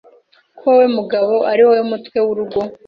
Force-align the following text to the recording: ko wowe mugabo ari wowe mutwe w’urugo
ko 0.59 0.63
wowe 0.69 0.85
mugabo 0.97 1.33
ari 1.51 1.61
wowe 1.67 1.83
mutwe 1.91 2.17
w’urugo 2.25 2.59